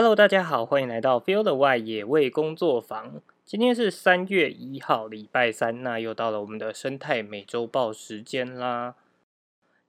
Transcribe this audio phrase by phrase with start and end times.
[0.00, 3.20] Hello，大家好，欢迎来到 Field 外野味工作坊。
[3.44, 8.94] 今天是三月一号，礼拜三，那又到了我们的生态美洲报时间啦。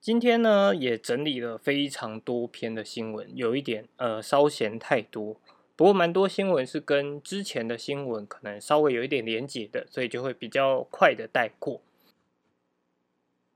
[0.02, 5.38] 今天呢，也整理了非常多篇的新闻，有一点呃稍嫌太多，
[5.75, 11.81] 不过蛮多新闻是跟之前的新闻可能稍微有一点连结的，所以就会比较快的带过。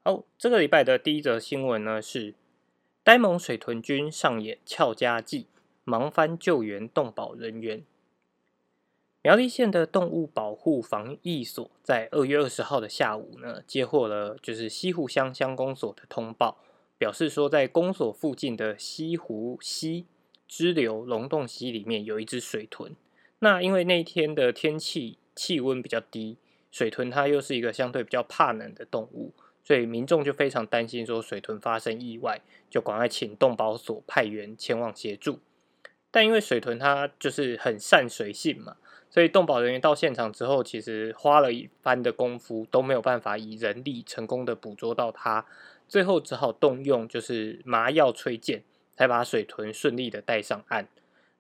[0.03, 2.35] 好，这个礼拜的第一则新闻呢是
[3.03, 5.47] 呆萌水豚君上演俏家记。
[5.83, 7.83] 忙翻救援动保人员。
[9.21, 16.57] 苗栗县的动物保护防疫所在二月二十号的下午呢，接获了就是西湖乡乡公所的通报，
[16.97, 20.05] 表示说在公所附近的西湖溪
[20.45, 22.93] 支流龙洞溪里面有一只水豚。
[23.39, 26.37] 那因为那天的天气气温比较低，
[26.69, 29.31] 水豚它又是一个相对比较怕冷的动物，
[29.63, 35.39] 所以民众就非常担心说水豚发生意外，就赶快请动保所派员前往协助。
[36.13, 38.75] 但因为水豚它就是很善水性嘛，
[39.09, 45.43] 所以动保人员到现场之后，其实花了一番的功夫都没有办法以人力成功的捕捉到它，
[45.87, 48.63] 最后只好动用就是麻药吹箭，
[48.95, 50.87] 才把水豚顺利的带上岸。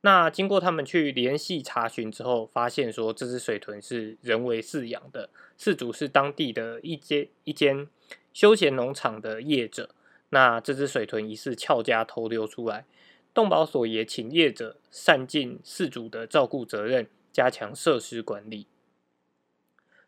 [0.01, 7.87] 那经过他们去联系查询之后，发现说这只水豚是人为饲养的，饲主是当地的一间一间
[8.33, 9.91] 休闲农场的业者。
[10.31, 12.85] 那这只水豚疑似俏家偷溜出来。
[13.33, 18.67] 动保所也请业者善尽饲主的照顾责任，加强设施管理。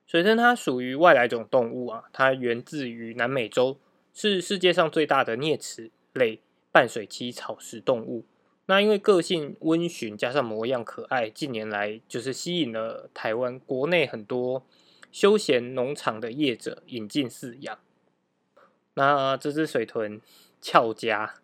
[0.06, 3.80] 水豚它属于外来种动物啊，它源自于南美洲，
[4.14, 8.26] 是世界上最大的啮齿类半水栖草食动物。
[8.68, 14.64] 那因为个性温驯，加上模样可爱，近年来就是吸引了台湾国内很多
[15.12, 17.80] 休闲农场的业者引进饲养。
[18.94, 20.22] 那这只水豚
[20.62, 21.36] 俏家。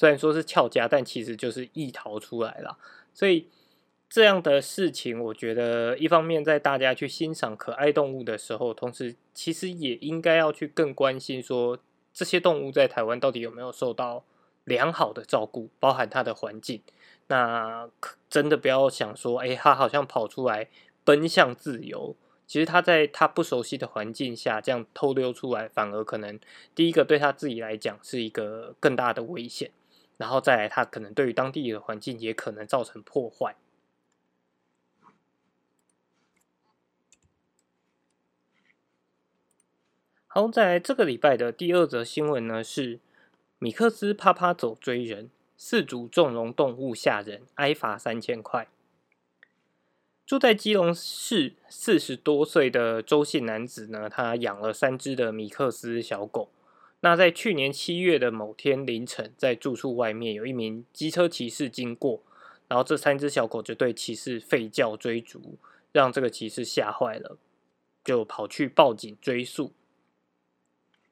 [0.00, 2.78] 虽然说是翘家，但其实就是易逃出来了。
[3.12, 3.48] 所以
[4.08, 11.78] 这样的事情，我觉得一方面在大家去欣赏可爱动物的时候，同时其实也应该要去更关心说
[12.14, 14.24] 这些动物在台湾到底有没有受到
[14.64, 16.80] 良好的照顾，包含它的环境。
[17.26, 17.86] 那
[18.30, 20.70] 真的不要想说，哎，它好像跑出来
[21.04, 22.16] 奔向自由。
[22.46, 26.40] 其实它在它不熟悉的环境下这样偷溜出来，反而可能
[26.74, 29.70] 第一个对它自己来讲是一个更大的危险。
[30.20, 33.56] 然后再来，它可能对于当地的环境也可能造成破坏。
[40.26, 43.00] 好，在这个礼拜的第二则新闻呢，是
[43.58, 48.68] 米克斯啪啪走追人，四组纵容动物吓人，挨罚三千块。
[50.26, 56.50] 住在基隆市四十多岁的周姓男子呢，他养了三只的米克斯小狗。
[57.02, 62.22] 那在去年七月的某天凌晨，在住处外面有一名机车骑士经过，
[62.68, 65.56] 然后这三只小狗就对骑士吠叫追逐，
[65.92, 67.38] 让这个骑士吓坏了，
[68.04, 69.72] 就跑去报警追诉。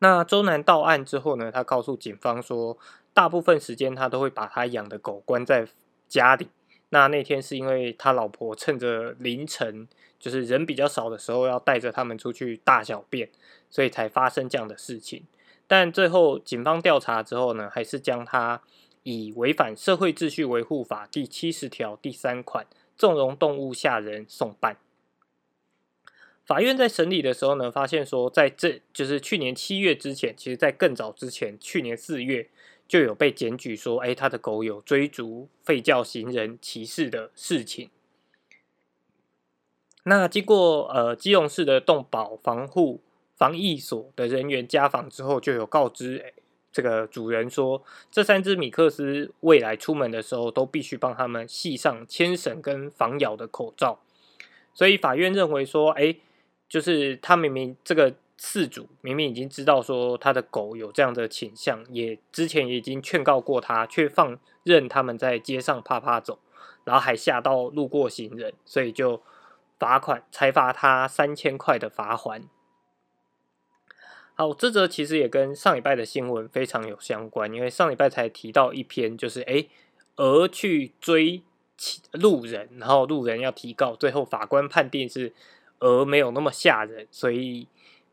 [0.00, 2.76] 那周南到案之后呢，他告诉警方说，
[3.14, 5.66] 大部分时间他都会把他养的狗关在
[6.06, 6.48] 家里。
[6.90, 9.88] 那那天是因为他老婆趁着凌晨
[10.20, 13.30] 就是人比较少的时候，要带着他们出去大小便，
[13.70, 15.24] 所以才发生这样的事情。
[15.70, 18.62] 但最后，警方调查之后呢，还是将他
[19.02, 24.78] 以违反社会秩序维护法第七十条第三款纵容动物吓人送办。
[26.46, 32.48] 法院在审理的时候呢，发现说，在这就是去年七月之前，其实在更早之前，去年四月
[32.88, 37.90] 就有被检举说，哎，他的狗有追逐、吠叫行人、歧视的事情。
[40.04, 43.02] 那经过呃基隆市的动保防护。
[43.38, 46.34] 防疫所的人员家访之后，就有告知
[46.70, 54.00] 这个主人说，这三只米克斯未来出门的时候都必须帮他们系上牵绳跟防咬的口罩。
[54.74, 56.14] 所以法院认为说，哎，
[56.68, 66.38] 就是他明明这个饲主明明已经知道说他的狗有这样的倾向，也之前也已经劝告过他，却放任他们在街上啪啪走，
[66.84, 69.22] 然后还吓到路过行人，所以就
[69.78, 72.42] 罚款，才罚他三千块的罚款。
[74.40, 79.66] 好，这则其实也跟上礼拜的新闻非常有相关，因为上礼拜才提到一篇，就是哎，
[80.14, 81.42] 鹅去追
[82.12, 85.32] 路人，然后路人要提告，最后法官判定是
[85.80, 87.66] 鹅没有那么吓人，所以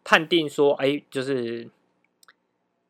[0.03, 1.69] 判定说，哎，就是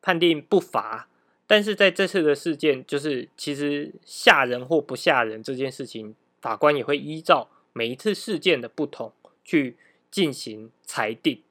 [0.00, 1.06] 判定不罚。
[1.46, 9.12] 但是在这次的事件，就是其实吓人或不吓人这件事情，法官也会依照每一次事件的不同
[9.44, 9.76] 去
[10.10, 11.42] 进行裁定。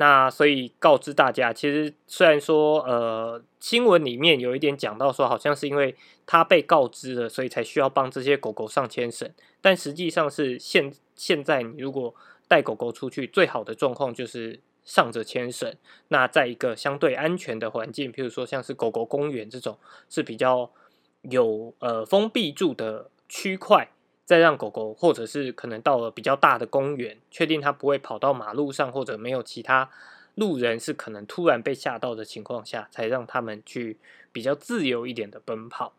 [0.00, 9.28] 那所以告知大家，其实虽然说呃新闻里面有一点讲到说，好像是因为他被告知了，所以才需要帮这些狗狗上牵绳，
[9.60, 12.14] 但实际上是现现在你如果
[12.46, 15.74] 带狗狗出去，最好的状况就是上着牵绳，
[16.06, 19.76] 那在一个相对安全的环境，譬如说像是狗狗公园这种
[20.08, 20.70] 是比较
[21.22, 23.88] 有呃封闭住的区块。
[24.28, 29.88] 再让狗狗，或者是可能到了比较大的公园，确定它不会跑到马路上，或者没有其他
[30.34, 33.96] 路人是可能突然被吓到的情况下，才让他们去
[34.30, 35.94] 比较自由一点的奔跑。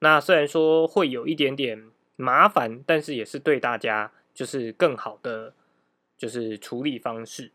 [0.00, 5.54] 那虽然说会有一点点麻烦，但是也是对大家就是更好的
[6.18, 7.52] 就是处理方式。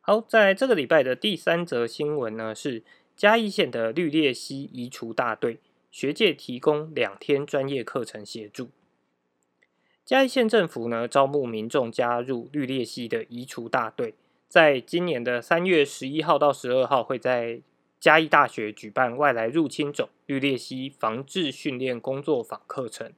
[0.00, 2.82] 好，在这个礼拜的第三则新闻呢是。
[3.20, 5.58] 嘉义县的绿鬣蜥移除大队，
[5.90, 8.70] 学界提供两天专业课程协助。
[10.06, 14.14] 嘉义县政府呢，招募民众加入绿鬣蜥的移除大队，
[14.48, 17.60] 在今年的三月十一号到十二号，会在
[18.00, 23.12] 嘉义大学举办外来入侵种绿鬣蜥防治训练工作坊课程。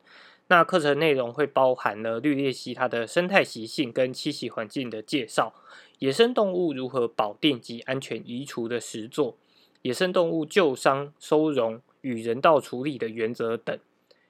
[0.48, 5.54] 那课程内容会包含了绿鬣蜥它的生态习性跟栖息环境的介绍，
[6.00, 9.36] 野生动物如何保定及安全移除的实作。
[9.82, 13.76] 野生动物救伤、收容与人道处理的原则等，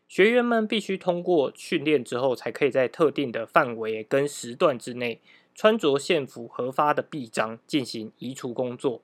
[0.08, 5.20] 学员们必须通过训练之后，才可以在特定的范围跟时段之内，
[5.54, 9.02] 穿着县府核发的臂章进行移除工作。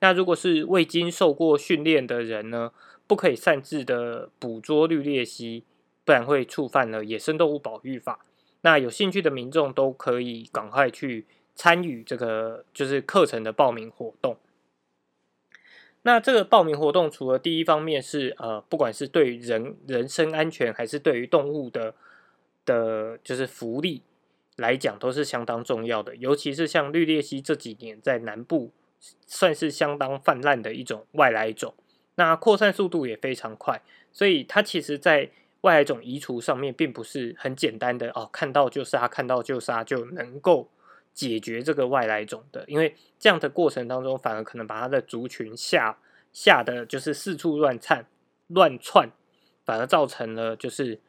[0.00, 2.72] 那如果是未经受过训练的人呢，
[3.06, 5.64] 不可以擅自的捕捉绿鬣蜥，
[6.04, 8.24] 不然会触犯了野生动物保育法。
[8.62, 14.36] 那有兴趣的民众都可以赶快去参与这个就是课程的报名活动。
[16.04, 21.94] 那这个报名活动，除了第一方面是呃，不管是对人人身安全，还是对于动物的
[22.64, 24.02] 的，就是福利
[24.56, 26.16] 来讲，都是相当重要的。
[26.16, 28.72] 尤其是像绿鬣蜥这几年在南部
[29.26, 31.72] 算是相当泛滥的一种外来种，
[32.16, 33.80] 那扩散速度也非常快，
[34.12, 40.68] 所以它其实在外来种移除上面，并不是很简单的哦，看到就杀，看到就杀就能够。
[41.14, 45.98] 解决这个外来种的，因为这样的过程当中，反而可能把它的族群吓
[46.32, 48.06] 吓得，就是四处乱窜
[48.46, 49.10] 乱窜，
[49.64, 51.00] 反而造成了就是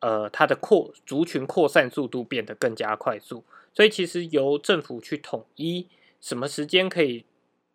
[0.00, 3.44] 呃它的扩族群扩散速度变得更加快速。
[3.74, 5.88] 所以其实由政府去统一
[6.20, 7.24] 什么时间可以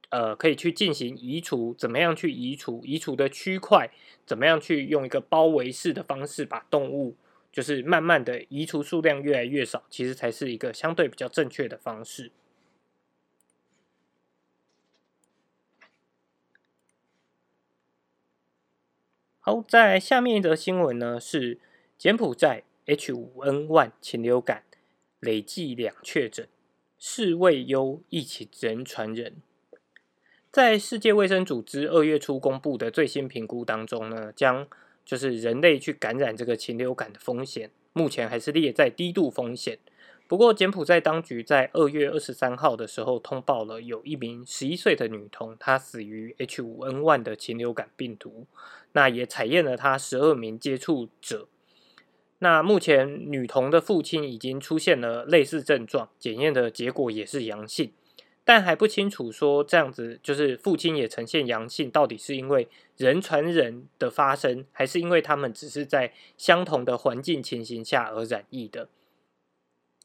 [0.09, 3.91] 呃可以去进行移除，怎么样去移除，移除的区块
[4.25, 7.15] 怎么样去用一个包围式的方式把动物。
[7.57, 12.31] 就是慢慢的移除数量越来越少，其实才是一个相对比较正确的方式。
[19.39, 21.59] 好，在下面一则新闻呢，是
[21.97, 24.63] 柬埔寨 H5N1 禽流感
[25.19, 26.47] 累计两确诊，
[26.99, 29.41] 世卫优疫情人传人。
[30.51, 34.67] 在世界卫生组织二月初公布的最新评估当中呢，将
[35.07, 39.79] 就是人类去感染这个禽流感的风险，目前还是列在低度风险。
[40.27, 48.45] 不过，柬埔寨当局在二月二十三号的时候通报了，有一名十一岁的女童，她死于 H5N1 的禽流感病毒。
[48.91, 51.47] 那也采验了她十二名接触者。
[52.39, 57.93] 那目前女童的父亲已经出现了类似症状，检验的结果也是阳性。
[58.47, 68.87] 但还不清楚说这样子，就是父亲也呈现阳性，到底是因为人传人的发生，还是因为他们只是在相同的环境情形下而染疫的？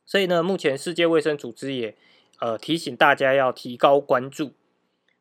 [0.05, 1.95] 所以呢，目前世界卫生组织也
[2.41, 4.51] 呃提醒大家要提高关注。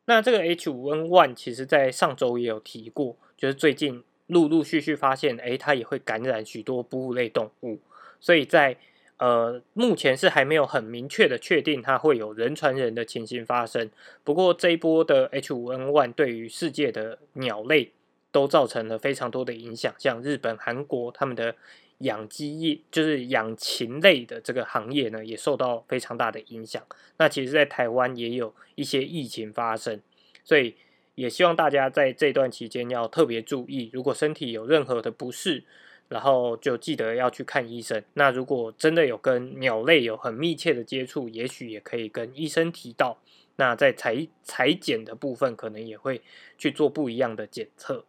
[0.05, 7.77] 那这个 H5N1 其实在上周也有提过，就是最近陆陆续续发现，诶，它也会感染许多哺乳类动物，
[8.19, 8.77] 所以在
[9.21, 13.91] 呃，目前是还没有很明确的确定它会有人传人的情形发生。
[14.23, 17.91] 不过这一波的 H5N1 对于世界的鸟类
[18.31, 21.55] 都造成了非常多的影响，像日本、韩国他们的
[21.99, 26.81] 养鸡业，就是养禽类的这个行业呢，也受到非常大的影响。
[27.17, 30.01] 那其实，在台湾也有一些疫情发生，
[30.43, 30.73] 所以
[31.13, 35.63] 也希望大家在这段期间要特别注意，如果身体有任何的不适。
[36.11, 38.03] 然后就记得要去看医生。
[38.15, 43.17] 那如果真的有跟鸟类有很密切的接触，也许也可以跟医生提到。
[43.55, 46.21] 那在裁裁剪的部分，可能也会
[46.57, 48.03] 去做不一样的检测。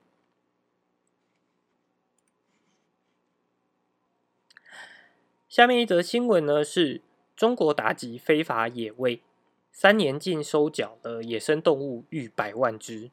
[5.49, 7.03] 下面一则新闻呢，是
[7.37, 9.23] 中国打击非法野味，
[9.71, 13.13] 三年禁收缴了野生动物逾百万只。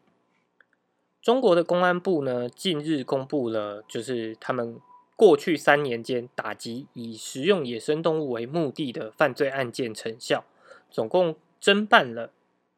[1.21, 4.79] 中国的公安部呢，近日公布了，就是他们
[5.17, 10.45] 过去三年间打击以食用野生动物为目的的犯罪案件成效，
[10.89, 12.31] 总共侦办了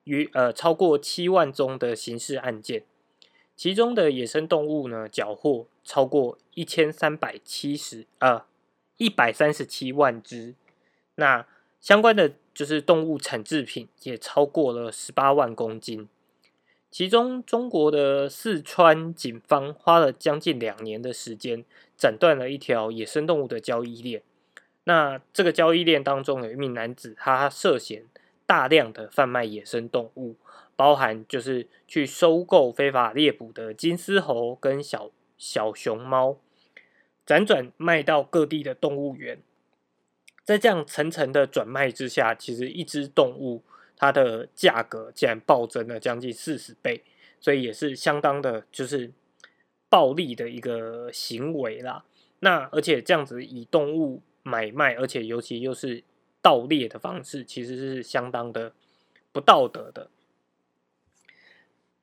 [0.06, 2.84] 约呃超过七万宗的刑事案件，
[3.56, 8.44] 其中的野生动物呢缴获超过一千三百七十呃
[8.98, 10.56] 一百三十七万只，
[11.14, 11.46] 那
[11.80, 16.10] 相关的就是动物产制品也超过了十八万公斤。
[16.92, 21.64] 其中，中国的四川警方花了将近两年的时间，
[21.96, 24.22] 斩断了一条野生动物的交易链。
[24.84, 28.04] 那这个交易链当中，有一名男子，他涉嫌
[28.46, 30.36] 大量的贩卖野生动物，
[30.76, 36.40] 包含就是去收购非法猎捕的金丝猴跟小小熊猫，
[37.26, 39.42] 辗转卖到各地的动物园。
[40.44, 43.64] 在这样层层的转卖之下，其实一只动物。
[44.02, 47.04] 它的价格竟然暴增了将近四十倍，
[47.40, 49.12] 所以也是相当的，就是
[49.90, 52.04] 暴利的一个行为啦。
[52.40, 56.04] 那而且这样子以动物买卖，而且尤其又是
[56.42, 58.74] 盗猎的方式，其实是相当的
[59.32, 60.10] 不道德的。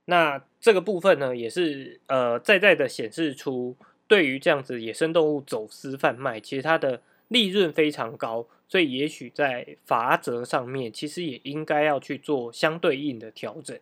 [0.04, 3.76] 那这个部分呢，也是呃在在的显示出，
[4.06, 8.46] 对于这样子野生动物走私贩卖，其实它的利润非常高。
[8.70, 13.80] 所以，也许在法则上面，其实也应该要去做相对应的调整。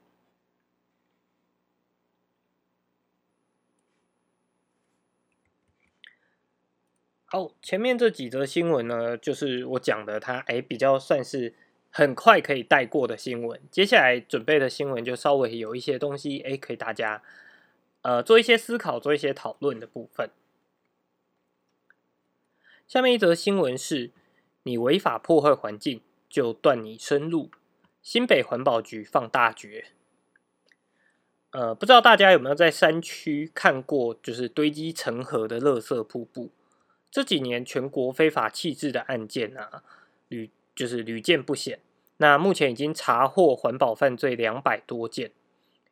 [7.25, 11.53] 好，前面这几则新闻呢，就是我讲的，它哎比较算是
[11.91, 13.61] 很快可以带过的新闻。
[13.73, 17.21] 接下来准备的新闻就稍微有一些东西，哎，可以大家
[18.03, 20.31] 呃做一些思考、做一些讨论的部分。
[22.87, 24.13] 下面一则新闻是。
[24.67, 27.53] 你违法破坏环境，就断你生路。
[28.03, 29.87] 新北环保局放大绝。
[31.51, 36.51] 呃，不知道大家有没有在山区看过，就是堆积成河的垃圾瀑布。
[37.13, 39.85] 这几年全国非法弃置的案件啊，
[40.27, 41.79] 屡就是屡见不鲜。
[42.17, 45.31] 那目前已经查获环保犯罪两百多件，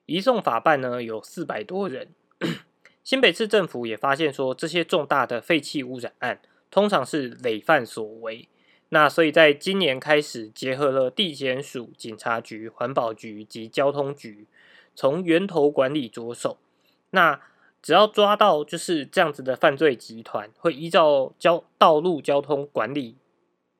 [0.06, 2.08] 移送法办呢有四百多人。
[3.04, 6.40] 新北市政府也发现说，这些重大的废弃污染案，
[6.72, 8.48] 通常是累犯所为。
[8.90, 14.46] 那所以，在今年开始，结合了地检署、警察局、环保局及交通局，
[14.94, 16.58] 从源头管理着手。
[17.10, 17.40] 那
[17.82, 23.16] 只要抓到就是这样子的犯罪集团，会依照交道路交通管理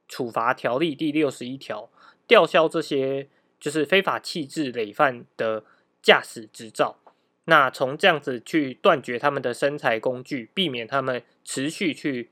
[0.09, 1.89] 处罚条例第六十一条，
[2.27, 3.29] 吊销这些
[3.61, 5.65] 就是非法弃置累犯的
[6.03, 6.99] 驾驶执照。
[7.45, 12.31] 那从这样子去断绝他们的生财工具，避免他们持续去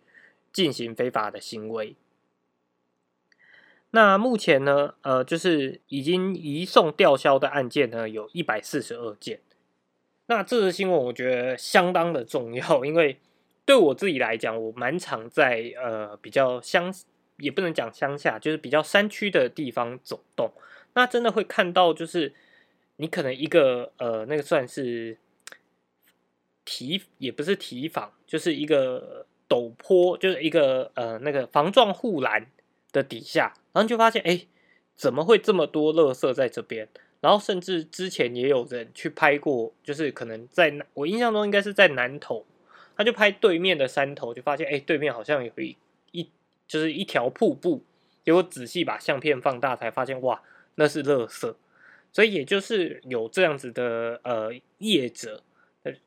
[0.53, 1.95] 进行非法的行为。
[3.95, 9.41] 那目前呢，呃，就是已经移送吊销的案件呢，有一百四十二件。
[10.27, 13.19] 那这则新闻我觉得相当的重要， 因为
[13.67, 16.91] 对我自己来讲，我蛮常在呃比较乡，
[17.37, 20.51] 也不能讲乡下，就是比较山区的地方走动。
[20.95, 22.33] 那真的会看到，就是
[22.97, 25.19] 你可能一个呃那个算是
[26.65, 32.47] 提，也不是提防，就是一个陡坡，就是一个呃那个防撞护栏。
[32.93, 34.47] 的底下，然后就发现，哎，
[34.95, 36.89] 怎么会这么多垃圾在这边？
[37.21, 42.45] 然后甚至之前也有人去拍过，就是可能在我印象中应该是在南头，
[42.97, 45.77] 他就拍对面的山头，就发现，哎，对面好像有一
[46.11, 46.29] 一
[46.67, 47.85] 就是一条瀑布。
[48.25, 50.43] 结果仔细把相片放大，才发现，哇，
[50.75, 51.55] 那是垃圾。
[52.13, 55.43] 所以也就是有这样子的呃业者、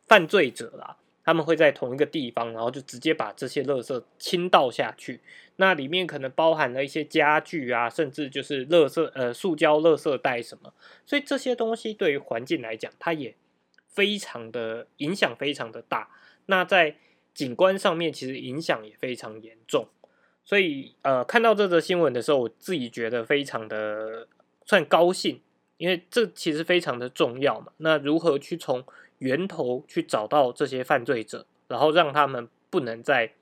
[0.08, 0.98] 犯罪者啦。
[1.25, 5.20] 他们会在同一个地方，然后就直接把这些垃圾倾倒下去。
[5.58, 10.72] 那里面可能包含了一些家具啊，甚至就是垃圾呃塑胶垃圾袋什么。
[11.05, 13.36] 所以这些东西对于环境来讲，它也
[13.88, 16.10] 非常的影响非常的大。
[16.46, 16.98] 那在
[17.34, 19.88] 景观上面，其实影响也非常严重。
[20.44, 24.27] 所以呃，看到这则新闻的时候，我自己觉得非常的
[24.65, 25.41] 算高兴，
[25.77, 27.72] 因为这其实非常的重要嘛。
[27.77, 28.86] 那如何去从
[29.20, 33.34] 源头去找到这些犯罪者，然后让他们不能再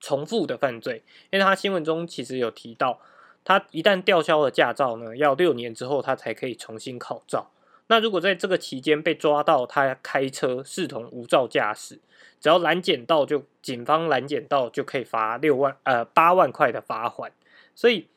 [0.00, 1.02] 重复的犯罪。
[1.30, 3.00] 因为他新闻中其实有提到，
[3.44, 7.50] 他一旦吊销了驾照呢，要六年之后他才可以重新考照。
[7.86, 12.00] 那如果在这个期间被抓到他开车视同无照驾驶，
[12.40, 17.30] 只要拦检到就警方拦检到就可以罚六万呃八万块的罚款。
[17.74, 18.08] 所以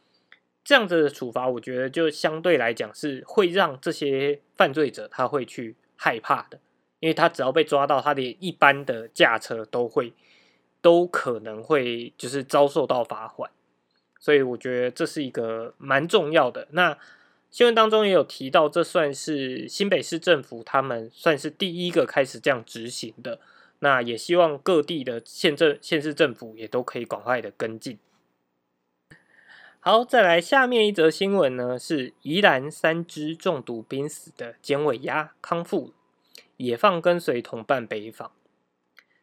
[0.63, 5.75] 这样子的处罚，我觉得就相对来讲是会让这些犯罪者他会去。
[5.97, 6.59] 害怕的，
[7.01, 10.13] 因为他只要被抓到，他连一般的驾车都会
[10.81, 13.51] 都可能会就是遭受到罚款，
[14.19, 16.69] 所以我觉得这是一个蛮重要的。
[16.71, 16.97] 那
[17.49, 23.39] 新闻当中也有提到，这算是新北市政府他们算是第一个开始这样执行的。
[23.79, 27.99] 那也希望各地的县政、县市政府也都可以赶快的跟进。
[29.89, 35.93] 好，再来下面一则新闻呢，是宜兰三只中毒濒死的尖尾鸭康复，
[36.57, 38.33] 野放跟随同伴北访。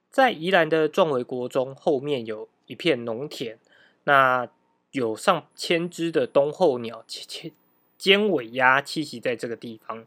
[0.09, 3.59] 在宜兰的壮围国中后面有一片农田，
[4.05, 4.49] 那
[4.93, 7.53] 有上千只的冬候鸟、尖
[7.99, 10.07] 尖尾鸭栖息在这个地方。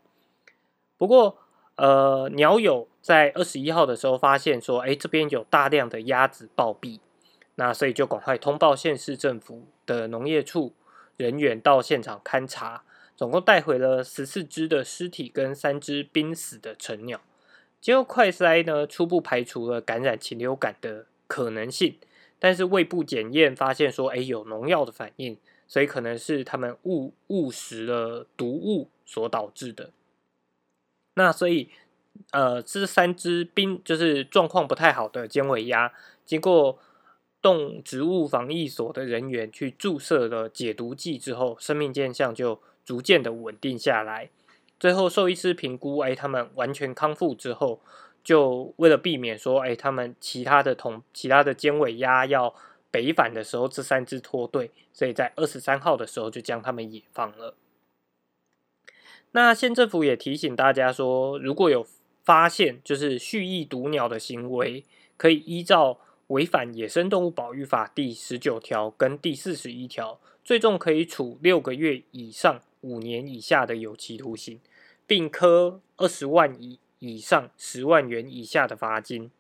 [0.98, 1.38] 不过，
[1.76, 7.00] 呃，鸟友在二十一号的时候发现说，哎，这边有大量的鸭子暴毙。
[7.60, 10.74] 那所以就赶快通报县市政府的农业处
[11.18, 12.84] 人员到现场勘查，
[13.16, 17.20] 总共带回了十四只的尸体跟三只濒死的成鸟。
[17.82, 21.98] 经过快筛呢，初步排除了感染禽流感的可能性，
[22.40, 25.38] 但是胃部检验发现说，哎，有农药的反应，
[25.68, 29.92] 所以可能是他们误误食了毒物所导致的。
[31.16, 31.70] 那所以，
[32.32, 35.92] 呃，这三只濒就是状况不太好的尖尾鸭，
[36.26, 36.78] 经过
[37.42, 44.30] 动植物防疫所的人员去注射了解毒剂之后，生命现象就逐渐的稳定下来。
[44.80, 47.80] 最后兽医师评估，哎，他们完全康复之后，
[48.24, 52.54] 就为了避免说，哎，他们其他的同其他的尖尾鸭要
[52.92, 57.56] 北返的时候，这三只脱队，所以在二十三号的时候就将他们野放了。
[59.32, 61.86] 那县政府也提醒大家说，如果有
[62.24, 64.84] 发现就是蓄意毒鸟的行为，
[65.16, 66.00] 可以依照。
[66.28, 74.60] 违反《野生动物保育法》第十九条跟第四十一条，最重可以处六个月以上五年以下的有期徒刑，
[75.06, 79.32] 并科二十万以以上十万元以下的罚金。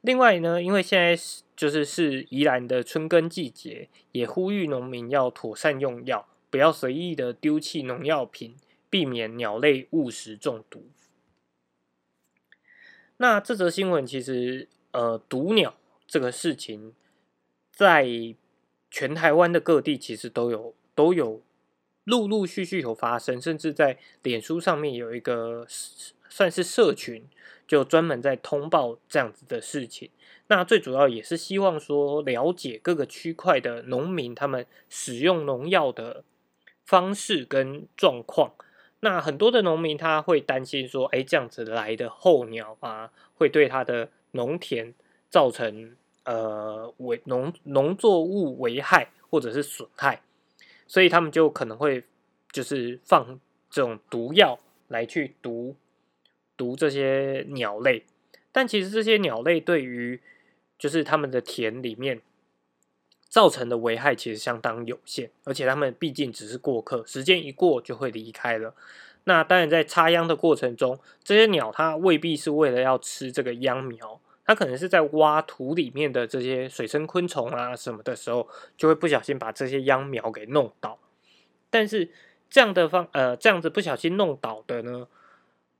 [0.00, 8.54] 另外呢，因为现在是就是是宜兰的春耕季节，也呼吁农民要妥善用药，不要随意的丢弃农药品，
[8.88, 10.84] 避免鸟类误食中毒。
[13.16, 15.74] 那这则新闻其实呃毒鸟。
[16.08, 16.94] 这个事情
[17.70, 18.08] 在
[18.90, 21.42] 全台湾的各地其实都有都有
[22.04, 25.66] 陆陆续续有发生，甚至在脸书上面有一个
[26.30, 27.28] 算是社群，
[27.66, 30.08] 就专门在通报这样子的事情。
[30.46, 36.24] 那最主要也是希望说了解各个区块的农民他们使用农药的
[36.86, 38.54] 方式跟状况。
[39.00, 44.94] 那很多的农民他会担心说，哎，这样子来的候鸟啊，会对他的农田。
[45.30, 50.22] 造成呃危农农作物危害或者是损害，
[50.86, 52.04] 所以他们就可能会
[52.50, 53.38] 就是放
[53.70, 55.76] 这种毒药来去毒
[56.56, 58.04] 毒这些鸟类，
[58.50, 60.20] 但其实这些鸟类对于
[60.78, 62.22] 就是他们的田里面
[63.28, 68.74] 造成的危害其实相当有限，而且他们毕竟只是过客，时间一过就会离开了。
[69.24, 74.18] 那当然在插秧的过程中，这些鸟它未必是为了要吃这个秧苗。
[74.48, 80.98] 它可能是在挖土里面的这些水生昆虫啊什么的时候，就会不小心把这些秧苗给弄倒。
[81.68, 82.08] 但是
[82.48, 85.06] 这样的方呃这样子不小心弄倒的呢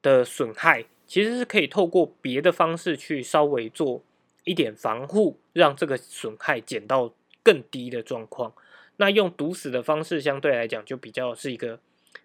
[0.02, 4.02] 的损害，其实是可以透过别的方式去稍微做
[4.44, 8.52] 一点防护，让这个损害减到更低的状况。
[8.98, 11.81] 那用毒死的方式相对来讲就比较是一个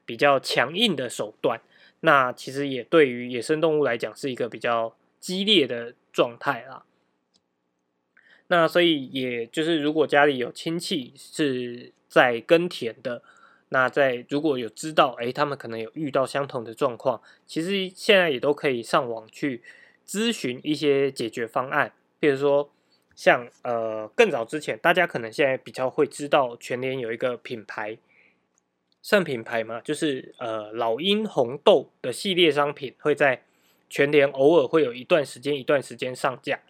[0.06, 1.62] 比较强硬的手段。
[2.02, 5.94] 那其实也对于野生动物来讲是一个比较激烈的。
[6.14, 6.86] 状态啦，
[8.48, 13.24] 那所以也就是如果家里有亲戚是在耕田的，
[13.70, 19.64] 那在如果有知道，哎，他们可能有遇到相同的状况，其实现在也都可以上网去
[20.06, 21.92] 咨询一些解决方案。
[22.20, 22.72] 比如说，
[23.16, 27.98] 像呃更早之前，大家可能现在比较会知道，全联有一个品牌，
[29.02, 33.44] 算品牌嘛，就是呃老鹰红豆的系列商品会在。
[33.94, 36.62] 全联偶尔会有一段时间一段时间上架。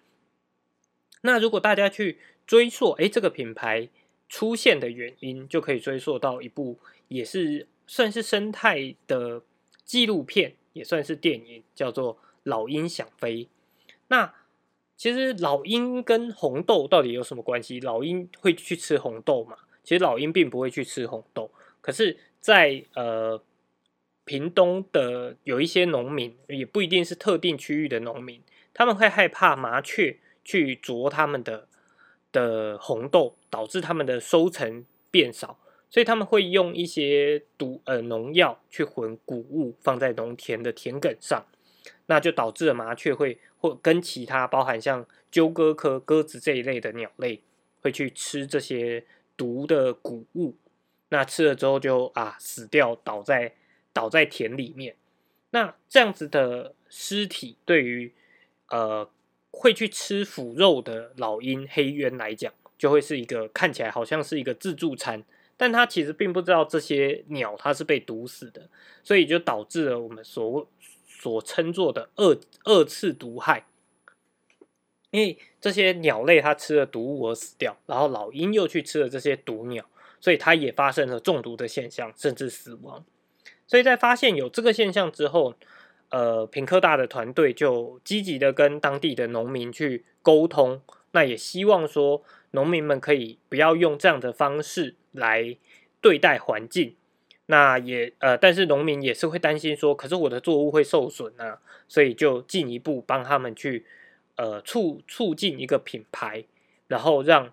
[1.22, 3.88] 那如果大家去追溯，哎，这个品牌
[4.28, 9.42] 出现的原因，就可以追溯到一部也是算是生态的
[9.86, 13.46] 纪录片，也算是电影，叫做《老鹰想飞》。
[14.10, 14.34] 那
[14.98, 17.80] 其实老鹰跟红豆到底有什么关系？
[17.80, 19.60] 老鹰会去吃红豆吗？
[19.82, 23.42] 其实老鹰并不会去吃红豆，可是，在呃。
[24.26, 28.42] 屏东的有一些农民，也不一定是特定区域的农民，
[28.74, 31.68] 他们会害怕麻雀去啄他们的
[32.32, 35.60] 的红豆，导致他们的收成变少，
[35.90, 41.46] 所以他们会用一些毒呃农药去混谷物放在农田的田埂上，
[42.06, 47.42] 那就导致了麻雀会或跟其他包含像鸠鸽科鸽子这一类的鸟类
[47.82, 49.06] 会去吃这些
[49.36, 50.56] 毒的谷物，
[51.10, 53.56] 那吃了之后就啊死掉，倒在。
[53.94, 54.96] 倒在田里面，
[55.52, 58.12] 那这样子的尸体对于
[58.70, 59.10] 呃
[59.52, 65.24] 会去吃腐肉的老鹰黑鸢来讲，就会是一个看起来好像是一个自助餐，
[65.56, 68.68] 但它其实并不知道这些鸟它是被毒死的，
[69.04, 70.68] 所以就导致了我们所
[71.08, 73.68] 所称作的二二次毒害。
[75.12, 79.88] 因为这些鸟类它吃了毒物而死掉，然后老鹰又去吃了这些毒鸟，
[80.20, 83.06] 所以它也发生了中毒的现象，甚至死亡。
[83.74, 85.56] 所以在发现有这个现象之后，
[86.10, 90.80] 呃，平科大的团队就积极的跟当地的农民去沟通，
[91.14, 95.58] 那也希望说农民们可以不要用这样的方式来
[96.00, 96.96] 对待环境。
[97.48, 103.88] 那也呃，但是农民也是会担心说，可是我的作物会受损啊，所以就进一步帮他们去。
[104.36, 106.46] 呃，促促进一个品牌，
[106.88, 107.52] 然后让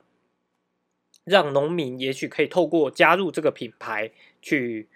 [1.25, 4.11] 让农民也许可以透过加入这个品牌，
[4.43, 4.87] 去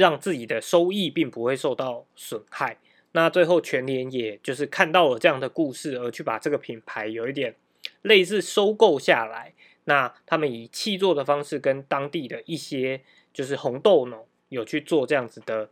[0.00, 2.78] 让自己的收益并不会受到损害。
[3.12, 7.54] 那最后全联也就是看到了这样的故事，而去把这个品牌有一点
[8.02, 9.52] 类似收购下来。
[9.84, 15.70] 那他们以契作的方式跟当地的一些就是红豆农有去做这样子的。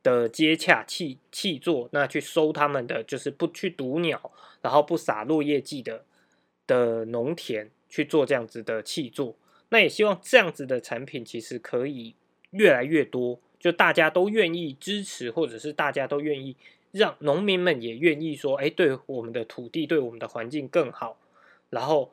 [0.00, 4.30] 的接洽气气作，那去收他们的就是不去毒鸟，
[4.62, 6.04] 然后不撒落叶剂的
[6.68, 9.34] 的农田去做这样子的气作，
[9.70, 12.14] 那也希望这样子的产品其实可以
[12.50, 16.56] 越来越多，就大家都愿意支持，或者是大家都愿意
[16.92, 21.18] 让农民们也愿意说，哎，对我们的土地，对我们的环境更好，
[21.70, 22.12] 然后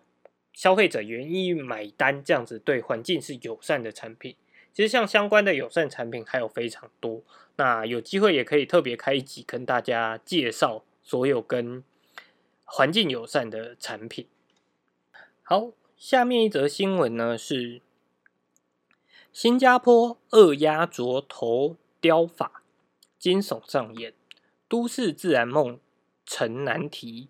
[0.53, 4.35] 消费者愿意买单，这样子对环境是友善的产品。
[4.73, 7.23] 其实像相关的友善产品还有非常多，
[7.55, 11.81] 那有机会也可以特别开一集跟大家介绍所有跟
[12.65, 14.27] 环境友善的产品。
[15.43, 17.79] 好，下面一则新闻呢是
[19.35, 22.63] 新加坡二压着头雕法
[23.19, 24.13] 惊悚上演，
[24.69, 25.77] 都市自然梦
[26.25, 27.27] 成难题。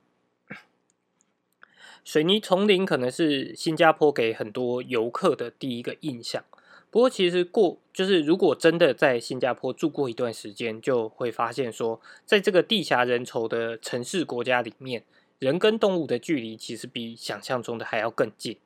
[2.04, 6.46] 水泥丛林可能是新加坡给很多游客的第一个印象。
[6.92, 15.04] 不过，其实过就是如果真的在新加坡住过一段时间，就会发现说，在这个地狭人稠的城市国家里面，
[15.40, 18.60] 人跟动物的距离其实比想象中的还要更近。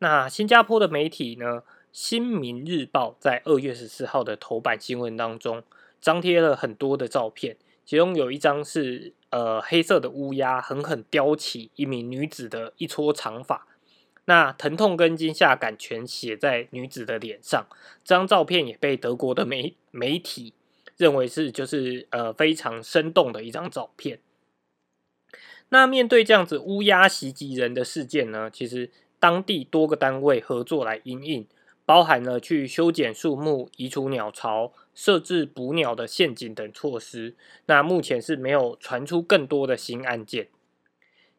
[0.00, 1.60] 那新加坡的媒体呢，
[1.92, 5.62] 《新民日报》在二月十四号的头版新闻当中，
[6.00, 13.66] 张贴了很多的照片，其中有一张是呃黑色的乌鸦狠狠叼起一名女子的一撮长发。
[14.24, 17.66] 那疼痛跟惊吓感全写在女子的脸上，
[18.02, 20.54] 这张照片也被德国的媒媒体
[20.96, 24.20] 认为是就是呃非常生动的一张照片。
[25.68, 31.46] 那面对这样子乌鸦袭击人的事件呢，其实当地多个单位合作来应应，
[31.92, 37.36] 包含了去修剪树木、移除鸟巢、设置捕鸟的陷阱等措施。
[37.66, 40.48] 那目前是没有传出更多的新案件。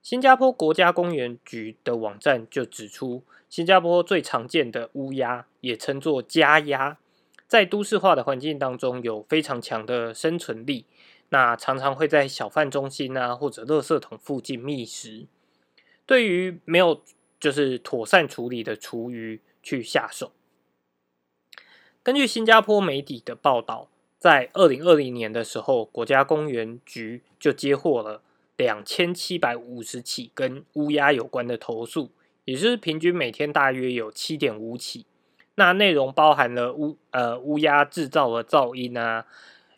[0.03, 6.99] 新加坡国家公园局的网站就指出，新加坡最常见的乌鸦也称作家鸦，
[7.47, 10.85] 在都市化的环境当中有非常强的生存力。
[11.29, 15.25] 那常常会在小贩中心啊或者垃圾桶附近觅食，
[16.05, 17.01] 对于没有
[17.39, 20.31] 就是妥善处理的厨余去下手。
[22.03, 23.87] 根据新加坡媒体的报道，
[24.19, 28.21] 在二零二零年的时候，国家公园局就接获了。
[28.55, 32.11] 两千七百五十起跟乌鸦有关的投诉，
[32.45, 35.05] 也就是平均每天大约有七点五起。
[35.55, 39.25] 那内容包含了乌呃乌鸦制造的噪音啊，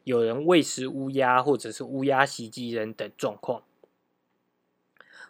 [0.04, 3.64] 有人喂食乌鸦，或者是乌鸦袭击人等状况。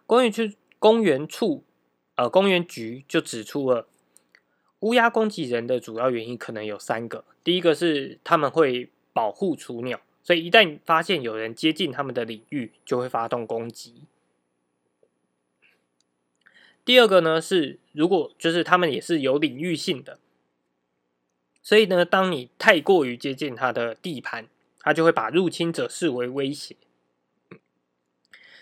[0.07, 1.63] 公园区公园处
[2.15, 3.87] 呃公园局就指出了
[4.81, 10.01] 乌鸦攻击人的主要原因可能有三个，第一个是他们会保护雏鸟。
[10.23, 14.05] 所以一旦发现有人接近他们的领域，就会发动攻击。
[16.83, 20.19] 第二个呢是，如果就是他们也是有领域性的，
[21.61, 24.47] 所以呢，当你太过于接近他的地盘，
[24.79, 26.75] 他就会把入侵者视为威胁。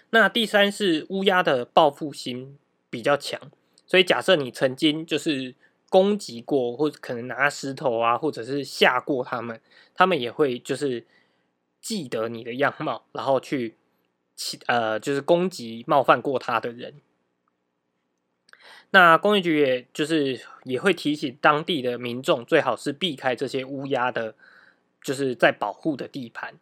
[0.09, 2.57] 那第三是乌鸦的报复心
[2.89, 3.51] 比较强，
[3.85, 5.55] 所以假设你曾经就是
[5.93, 9.61] 攻击过，或者可能拿石头啊，或者是吓过他们，
[9.93, 11.05] 他们也会就是。
[11.83, 13.75] 记得你的样貌，然后去，
[14.67, 17.01] 呃，就是攻击冒犯过他的人。
[18.91, 24.33] 那公园局也就是也会提醒当地的民众，最好是避开这些乌鸦的，
[25.03, 26.57] 就是在保护的地盘。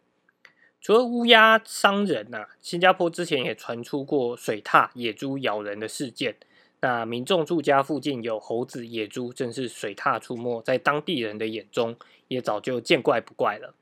[0.80, 6.34] 除了乌鸦伤人呐，新加坡之前也传出过水獭、野猪咬人的事件。
[6.82, 13.72] 那民众住家附近有猴子、野猪，正是水獭出没，在当地人的眼中也早就见怪不怪了。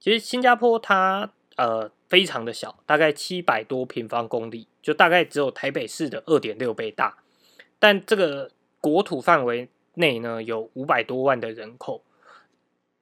[0.00, 7.18] 其实新加坡它呃非常的小，大概七百多平方公里，就大概只有台北市的二点六倍大。
[7.78, 12.02] 但这个国土范围内呢，有五百多万的人口。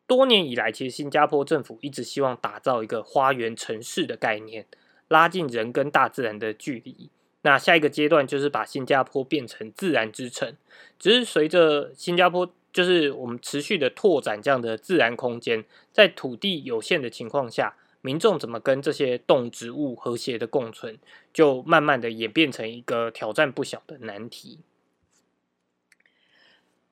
[0.07, 4.67] 多年以来，其实新加坡政府一直希望打造一个花园城市的概念，
[5.09, 7.09] 拉近人跟大自然的距离。
[7.45, 10.57] 那下一个阶段就是把新加坡变成自然之城。
[10.99, 20.99] 只是随着新加坡就是我们持续的拓展这样的自然空间，在土地有限的情况下，民众怎么跟这些动植物和谐的共存，
[21.33, 24.61] 就慢慢的演变成一个挑战不小的难题。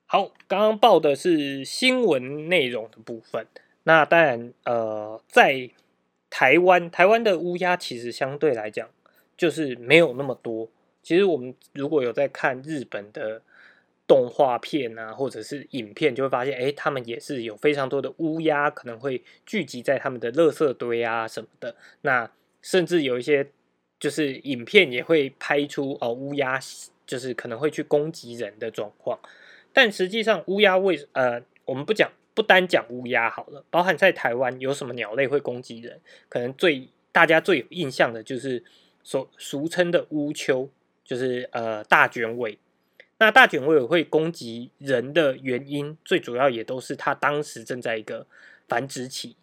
[0.05, 3.47] 好，刚刚报的是新闻内容的部分。
[3.85, 5.71] 那当然，呃，在
[6.29, 8.89] 台湾，台湾的乌鸦其实相对来讲
[9.37, 10.69] 就是没有那么多。
[11.03, 13.43] 其实我们如果有在看日本的
[14.07, 21.75] 动画片啊，或者是影片，就会发现，哎，他们也是有非常多的乌鸦，可能会聚集在他们的垃圾堆啊什么的。
[22.03, 23.49] 那甚至有一些
[23.99, 26.59] 就是影片也会拍出哦，乌鸦
[27.07, 29.19] 就是可能会去攻击人的状况。
[29.73, 36.01] 但实际上，乌鸦为呃，我们不讲，不单讲乌鸦好了，包含在台湾有什么鸟类会攻击人？
[36.29, 38.63] 可能最大家最有印象的就是
[39.03, 40.69] 所俗称的乌秋，
[41.05, 42.59] 就是呃大卷尾。
[43.19, 48.27] 那大卷尾会攻击人的原因，最主要也都是它当时正在一个
[48.67, 49.37] 繁殖期。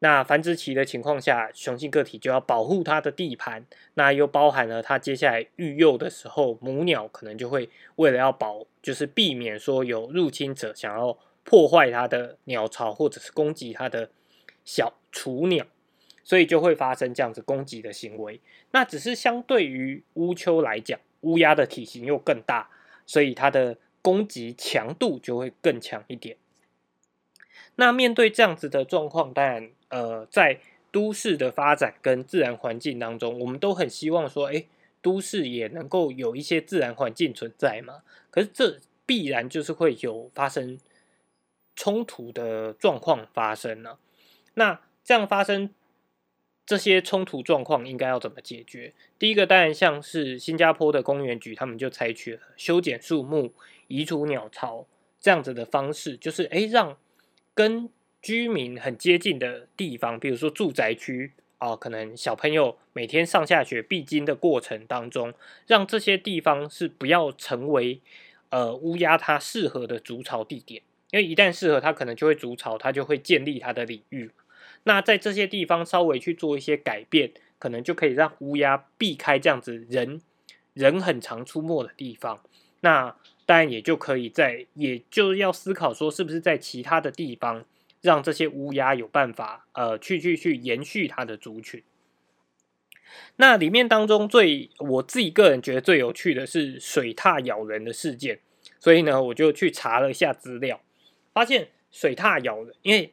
[0.00, 14.10] 那繁殖期的情况下，雄性个体就要保护它的地盘，那又包含了它接下来育幼的时候，母鸟可能就会为了要保，就是避免说有入侵者想要破坏它的鸟巢，或者是攻击它的
[14.64, 15.64] 小雏鸟，
[16.24, 18.40] 所以就会发生这样子攻击的行为。
[18.72, 22.68] 那只是相对于乌秋来讲，乌鸦的体型又更大，
[23.06, 26.36] 所以它的攻击强度就会更强一点。
[27.76, 29.70] 那面对这样子的状况，当然。
[29.90, 30.58] 呃，在
[30.90, 34.64] 都市的发展跟自然环境当中，我们都很希望说，哎，
[35.00, 38.02] 都市也能够有一些自然环境存在嘛。
[38.32, 40.76] 可是这必然就是会有发生
[41.76, 43.98] 冲突的状况发生呢。
[44.54, 45.70] 那这样发生
[46.66, 48.94] 这些冲突状况，应该要怎么解决？
[49.18, 53.52] 第一个当然像是新加坡的公园局，他们就采取了修剪树木、
[53.88, 54.86] 移除鸟巢
[55.20, 56.96] 这样子的方式，就是哎让
[57.52, 57.90] 跟
[58.22, 65.34] 居民很接近的地方，比如说住宅区啊，可能小朋友每天上下学必经的过程当中，
[65.66, 68.00] 让这些地方是不要成为
[68.48, 74.30] 呃乌鸦它适合的筑巢地点，因为一旦适合它，可能就会筑巢，它就会建立它的领域。
[74.84, 80.20] 那在这些地方稍微去做一些改变，可能就可以让乌鸦避开这样子人
[80.72, 82.40] 人很常出没的地方。
[82.80, 87.64] 那当然也就可以在，也就要思考说，是不是在其他的地方。
[88.04, 91.82] 让这些乌鸦有办法，呃，去去去延续它的族群。
[93.36, 98.40] 那里面当中最我自己个人觉得最有趣的是水獭咬人的事件，
[98.78, 100.82] 所以呢，我就去查了一下资料，
[101.32, 103.10] 发现水獭咬人，因为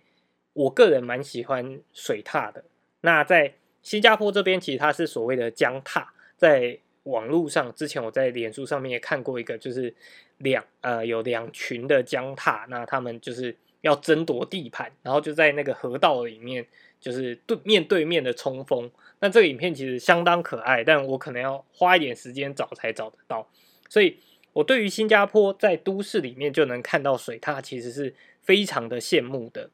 [0.53, 2.63] 我个人蛮喜欢水獭的。
[3.01, 6.05] 那在新加坡这边，其实它是所谓的江獭，
[6.37, 9.93] 在网络上之前我在脸书上面也看过一个，就是
[10.37, 13.55] 两呃有两群的江獭，那他们就是。
[13.81, 16.63] 要争夺地盘，然后就在那个河道里面，
[16.99, 18.87] 就是对面对面的冲锋。
[19.21, 23.49] 那这个影片其实相当可爱，但我可能要花一点时间找才找得到。
[23.89, 24.19] 所以，
[24.53, 29.71] 我对于新加坡在都市里面就能看到水獭，其实是非常的羡慕的。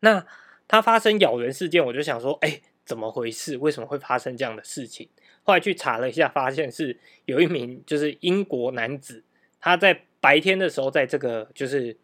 [0.00, 0.26] 那
[0.68, 3.56] 它发生咬人事件，我就想说，哎，怎么回事？
[3.56, 5.08] 为什么会发生这样的事情？
[5.42, 9.24] 后来去查了一下，发现是有一名就是英国男子，
[9.60, 11.96] 他在白天的时候，在这个就是。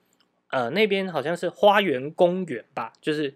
[0.55, 3.35] 呃，那边好像是花园公园吧，就是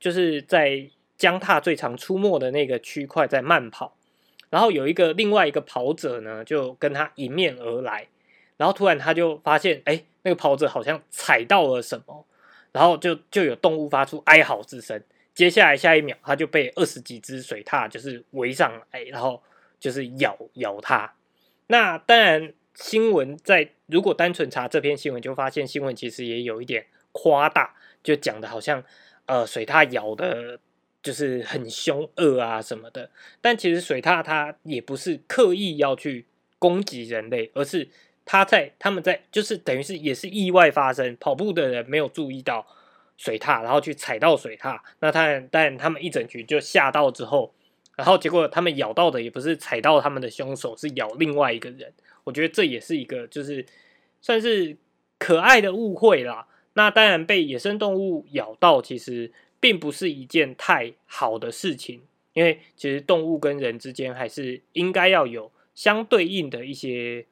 [0.00, 3.96] 就是在江踏最常出没的那个区块在慢跑，
[4.50, 8.08] 然后有一个另外一个跑者呢，就跟他迎面而来，
[8.56, 12.26] 然后突然他就发现，哎，那个跑者好像踩到了什么，
[12.76, 15.02] 然后就就有动物发出哀嚎之声，
[15.34, 19.42] 接下来下一秒它就被二十几只水獭就是围上来，然后
[19.80, 21.14] 就是咬咬它，
[21.68, 22.52] 那当然。
[22.78, 28.84] 新闻在如果单纯查这篇新闻，就发现新闻其实也有一点夸大，就讲的好像
[29.24, 30.60] 呃水獭咬的，
[31.02, 33.08] 就是很凶恶啊什么的。
[33.40, 36.26] 但其实水獭它也不是刻意要去
[36.58, 37.88] 攻击人类，而是
[38.26, 42.66] 他在他们在就是等于是也是意外发生，跑步的人没有注意到
[43.16, 47.54] 水獭，然后去踩到水獭，那他但他们一整局就吓到之后，
[47.96, 51.94] 然后结果他们咬到的也不是踩到他们的凶手，是咬另外一个人。
[52.24, 53.64] 我觉得这也是一个，就是
[54.20, 54.76] 算是
[55.18, 56.48] 可爱的误会啦。
[56.74, 62.02] 那当然，被野生动物咬到，其实并不是一件太好的事情。
[62.34, 67.24] 因为其实动物跟人之间还是应该要有相对应的一些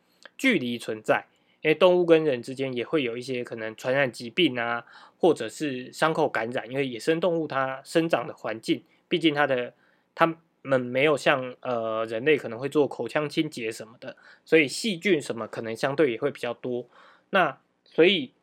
[0.44, 1.24] 距离存在，
[1.62, 4.85] 因为动物跟人之间也会有一些可能传染疾病啊，
[5.16, 9.72] 或者是伤口感染，因为野生动物它生长的环境，毕竟它的
[10.14, 16.87] 它们没有像呃人类可能会做口腔清洁什么的，所以细菌什么可能相对也会比较多。
[17.30, 18.35] 那所以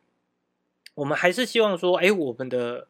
[0.96, 2.88] 我们还是希望说，哎，我们的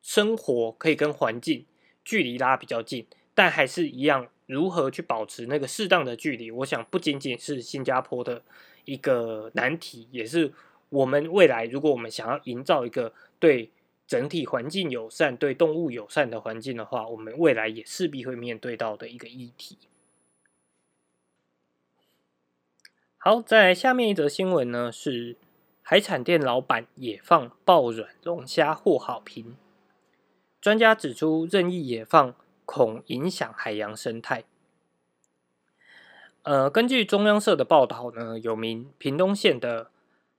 [0.00, 1.66] 生活可以跟环境。
[2.04, 6.50] 距离拉比较近，但还是一样，如何去保持那个适当的距离？
[6.50, 8.42] 我想不仅仅是新加坡的
[8.84, 10.52] 一个难题，也是
[10.90, 13.70] 我们未来如果我们想要营造一个对
[14.06, 19.78] 整体环境友善、对动物友善的环境的话，我们未来也势必会面对到的一个议题。
[23.16, 25.36] 好，在下面一则新闻呢，是
[25.80, 29.56] 海产店老板也放爆软龙虾获好评。
[30.60, 34.44] 专家指出，任意野放恐影响海洋生态。
[36.42, 39.90] 呃，根据中央社的报道呢，有名屏东县的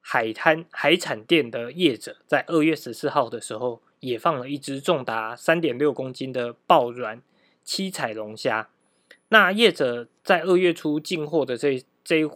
[0.02, 7.22] 海滩海产店的业者，在二月十四号的时候，也放了一只重达三点六公斤的爆卵
[7.64, 8.70] 七彩龙虾。
[9.30, 12.30] 那业者在二月初进货的这这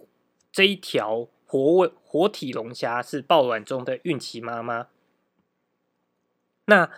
[0.51, 4.87] 这一条活活体龙虾，是爆卵中的孕期妈妈。
[6.65, 6.89] 那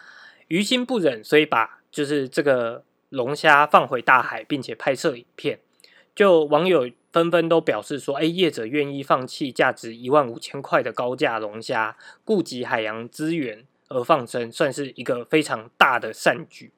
[0.48, 5.60] 于心不忍，所以把就是这个龙虾放回大海，并且拍摄影片。
[6.16, 16.72] 就网友纷纷都表示说：“哎，业者愿意放弃价值一万五千块的高价龙虾，顾及海洋资源而放生，算是一个非常大的善举。”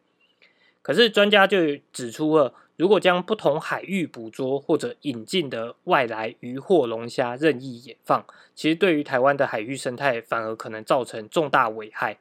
[0.83, 12.17] 可是专家就指出了，如果将不同海域捕捉或者引进的外来渔获龙虾任意野放，其实对于台湾的海域生态反而可能造成重大危害。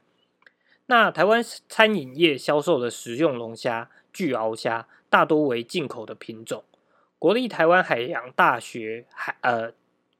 [0.90, 6.64] 那台湾餐饮业销售的食用龙虾巨鳌虾，大多为进口的品种。
[7.16, 9.72] 国立台湾海洋大学海呃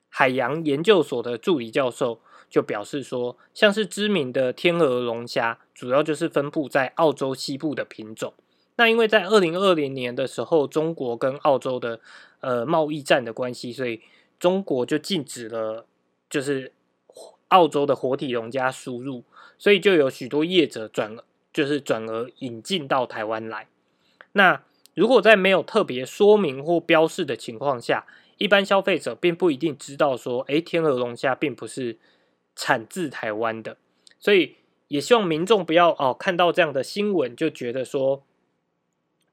[0.09, 8.33] 海洋研究所的助理教授就表示说，像是知名的天鹅龙虾，主要就是分布在澳洲西部的品种。
[8.77, 11.99] 那因为在二零二零年的时候，中国跟澳洲的
[12.39, 14.01] 呃贸易战的关系，所以
[14.39, 15.85] 中国就禁止了，
[16.29, 16.73] 就是
[17.51, 19.23] 澳洲的活体龙虾输入。
[19.57, 21.17] 所以就有许多业者转，
[21.53, 23.69] 就是转而引进到台湾来。
[24.33, 24.63] 那
[24.95, 28.07] 如果在没有特别说明或标示的情况下，
[28.39, 31.99] 一般消费者并不一定知道说，哎，天鹅龙虾并不是
[32.57, 33.77] 产自台湾的。
[34.19, 34.57] 所以
[34.89, 38.25] 也希望民众不要哦，看到这样的新闻就觉得说，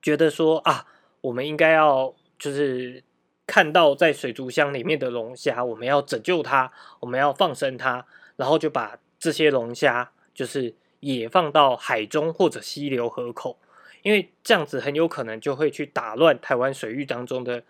[0.02, 0.88] 觉得说啊，
[1.22, 3.02] 我们应该要就是
[3.48, 8.06] 看到在水族箱里面的龙虾，我们要拯救它，我们要放生它，
[8.36, 10.12] 然后就把这些龙虾。
[10.38, 13.58] 就是也放到海中或者溪流河口，
[14.04, 17.64] 因为这样子很有可能就会去打乱台湾水域当中的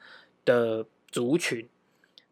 [0.44, 1.66] 的族群。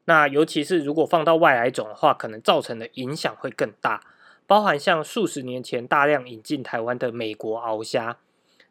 [0.03, 4.01] 那尤其是如果放到外来种的话，可能造成的影响会更大。
[4.45, 8.17] 包含像数十年前大量引进台湾的美国鳌虾，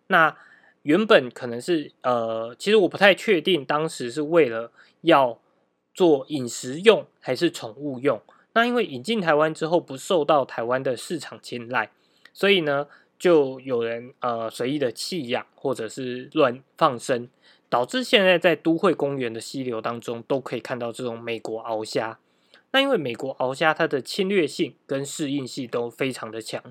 [0.08, 0.36] 那
[0.84, 4.70] 原本可能是呃，其实我不太确定当时是为了
[5.00, 5.38] 要
[5.92, 8.20] 做饮食用还是宠物用。
[8.52, 11.90] 那因为引进台湾之后不受到台湾的市场青睐，
[12.32, 12.86] 所以呢，
[13.18, 17.28] 就有人呃随意的弃养或者是乱放生，
[17.68, 22.18] 导致现在在都会公园的溪流当中都可以看到这种美国鳌虾。
[22.72, 26.62] 那因为美国鳌虾它的侵略性跟适应性都非常的强，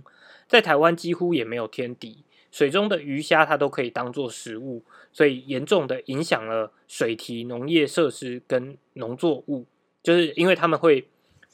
[0.47, 9.65] 在台湾几乎也没有天敌，水中的鱼虾它都可以当做食物，所以严重的影响了水体农业设施跟农作物，
[10.01, 11.05] 就是因为他们会。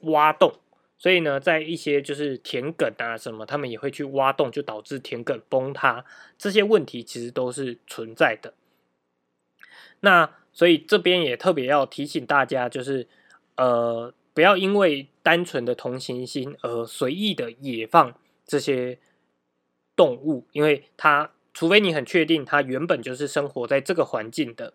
[0.04, 0.54] 挖洞，
[0.98, 6.06] 所以呢，在一些就是田埂啊什么，他们也会去挖洞，就导致田埂崩塌，
[6.38, 8.54] 这些问题其实都是存在的。
[10.00, 13.06] 那所以这边也特别要提醒大家，就是
[13.58, 18.98] 呃，不要因为单纯的同情心而随意的野放这些
[20.00, 24.72] 动物，因为它除非你很确定它原本就是生活在这个环境的，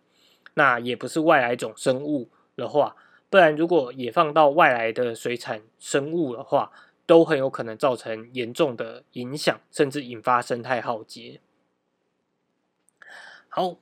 [0.52, 2.94] 那也不是外来种生物的话。
[3.30, 6.70] 不然，如果也放到外来的水产生物的话，
[7.06, 11.40] 都很有可能造成严重的影响，甚至引发生态浩劫。
[13.48, 13.78] 好，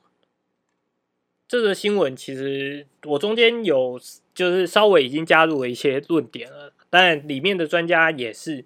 [1.49, 4.01] 这个新闻其实我中间有
[4.32, 8.64] 就是稍微已经加入了一些论点了，但里面的专家也是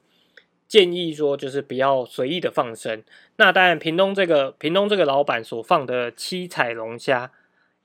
[0.69, 3.03] 建议说，就是不要随意的放生。
[3.37, 7.33] 那当然，屏东这个屏东这个老板所放的七彩龙虾。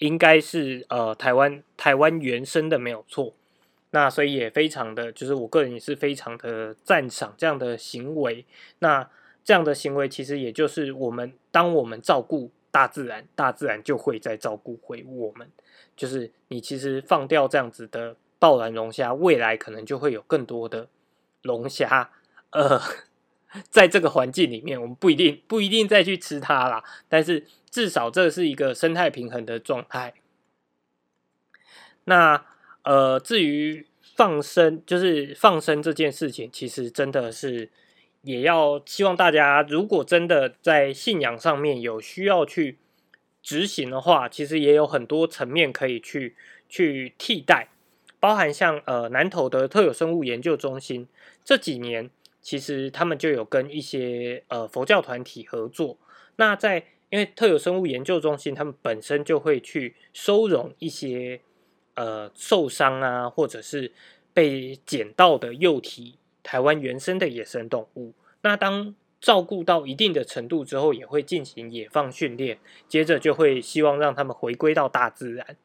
[0.02, 3.36] 应该是呃台湾台湾原生的没有错，
[3.92, 8.44] 那所以也非常的就是我个人也是非常的赞赏这样的行为。
[8.80, 9.08] 那
[9.44, 15.48] 这样的行为其实也就是我们当我们照顾大自然，大自然就会再照顾回我们。
[15.96, 20.88] 就是你其实放掉这样子的爆卵龙虾，未来可能就会有更多的
[21.44, 22.10] 龙虾，
[22.52, 22.80] 呃，
[23.70, 30.14] 在这个环境里面，我们不一定不一定再去吃它啦，但是至少这是一个生态平衡的状态。
[32.06, 32.46] 那
[32.84, 37.70] 呃，至于放生，就是放生这件事情，其实真的是
[38.22, 42.78] 也要希望大家，如果真的在信仰上面有需要去。
[43.44, 46.36] 执行的话，其实也有很多层面可以去
[46.70, 47.70] 去替代，
[48.20, 51.08] 包含像呃南投的特有生物研究中心
[51.44, 52.12] 这几年，
[52.42, 55.98] 其实他们就有跟一些呃佛教团体合作。
[56.38, 61.42] 那在因为特有生物研究中心，他们本身就会去收容一些
[61.96, 63.92] 呃受伤啊，或者是
[64.34, 68.14] 被捡到的幼体台湾原生的野生动物。
[68.42, 75.58] 那当照顾到一定的程度之后，也会进行野放训练，接着就会希望让他们回归到大自然。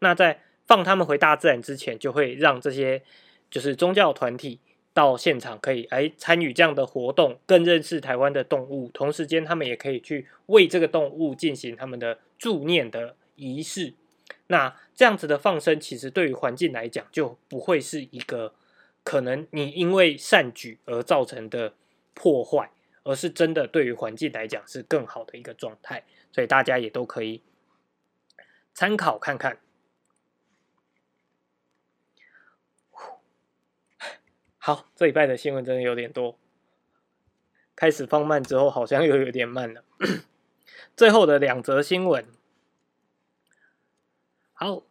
[0.00, 3.02] 那在放他们回大自然之前，就会让这些
[3.50, 4.58] 就是宗教团体
[4.94, 8.90] 到现场，可以来参与这样的活动，更认识台湾的动物。
[8.94, 13.92] 同时间，他们也可以去为这个动物进行他们的助念的仪式。
[14.46, 18.54] 那这样子的放生，其实对于环境来讲，就不会是一个
[19.02, 21.74] 可能你因为善举而造成的
[22.14, 22.70] 破坏。
[23.06, 27.42] 而是真的对于环境来讲是更好的一个状态，所以大家也都可以
[28.72, 29.58] 参考看看。
[34.66, 36.38] 好，这礼拜的新闻真的有点多，
[37.76, 39.84] 开始放慢之后好像又有点慢了。
[40.96, 42.24] 最后的两则新闻，
[44.54, 44.82] 好，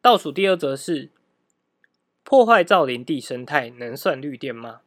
[0.00, 1.10] 倒数第二则是
[2.24, 4.80] 破坏造林地生态，能算绿电吗？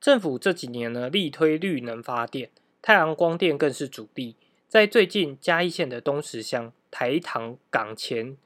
[0.00, 2.50] 政府这几年呢，力推绿能发电，
[2.80, 4.36] 太阳光电更是主力。
[4.68, 8.38] 在最近嘉义县的东石乡台塘港前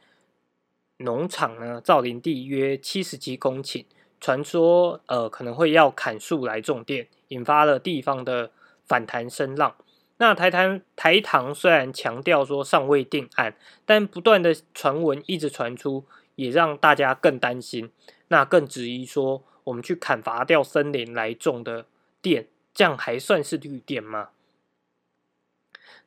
[0.97, 3.85] 农场呢，造林地约七十几公顷，
[4.25, 8.51] 传说呃可能会要砍树来种电，引发了地方的
[8.87, 9.77] 反弹声浪。
[10.17, 13.55] 那台塘台糖虽然强调说尚未定案，
[13.85, 16.07] 但不断的传闻一直传出，
[16.37, 17.91] 也让大家更担心，
[18.29, 19.43] 那更质疑说。
[19.65, 21.87] 我们去砍伐掉森林来种的
[22.21, 24.29] 电，这样还算是绿电吗？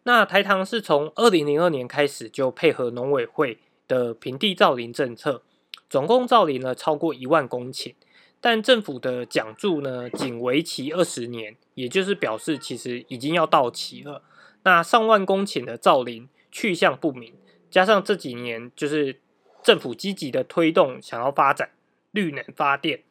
[0.03, 5.41] 那台糖是从二零零二年开始就配合农委会的平地造林政策，
[5.89, 7.95] 总共造林了超过一万公顷，
[8.39, 14.21] 但政府的奖助呢仅为期二十年，也就是表示其实已经要到期了。
[14.63, 17.33] 那上万公顷的造林去向不明，
[17.69, 19.19] 加上这几年就是
[19.63, 21.71] 政府积极的推动，想要发展
[22.11, 23.01] 绿能发电。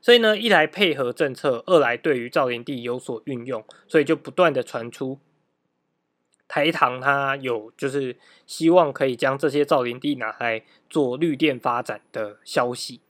[0.00, 5.20] 所以呢，一来配合政策，二来对于造林地有所运用，所以就不断的传出
[6.48, 13.00] 台糖它有就是希望可以将这些造林地拿来做绿电发展的消息。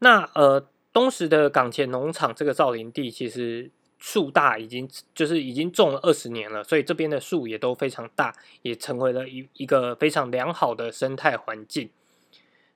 [0.00, 11.90] 那呃，东石的港前农场这个造林地其实树大，已经就是已经种了二十年了，所以这边的树也都非常大，也成为了一一个非常良好的生态环境。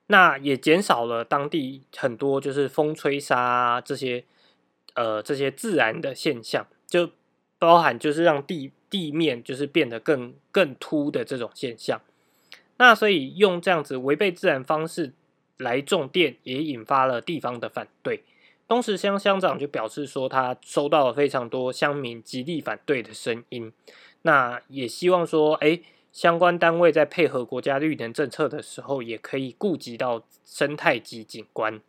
[0.08, 4.22] 那也减少了当地很多就是风吹沙这些
[4.92, 7.10] 呃这些自然的现象，就
[7.58, 12.02] 包含就是让地地面就是变得更更凸的这种现象。
[12.76, 15.14] 那所以用这样子违背自然方式
[15.58, 18.22] 来种电，也引发了地方的反对。
[18.66, 23.72] 东石乡乡长就表示说，他收到了非常多乡民极力反对的声音。
[24.22, 25.80] 那也希望说，哎。
[26.14, 31.80] 相关单位在配合国家绿能政策的时候，也可以顾及到生态及景观。